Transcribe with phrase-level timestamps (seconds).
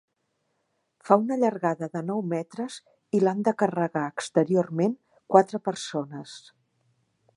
[1.09, 2.77] Fa una llargada de nou metres
[3.17, 4.97] i l'han de carregar exteriorment
[5.37, 6.35] quatre persones.